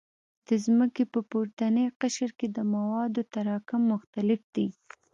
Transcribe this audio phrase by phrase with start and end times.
[0.47, 4.67] د ځمکې په پورتني قشر کې د موادو تراکم مختلف دی